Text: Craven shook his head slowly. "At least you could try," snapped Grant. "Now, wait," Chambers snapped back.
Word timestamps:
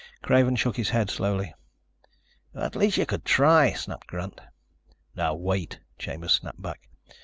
Craven 0.23 0.55
shook 0.55 0.77
his 0.77 0.89
head 0.89 1.11
slowly. 1.11 1.53
"At 2.55 2.75
least 2.75 2.97
you 2.97 3.05
could 3.05 3.23
try," 3.23 3.73
snapped 3.73 4.07
Grant. 4.07 4.41
"Now, 5.15 5.35
wait," 5.35 5.79
Chambers 5.99 6.31
snapped 6.31 6.59
back. 6.59 6.89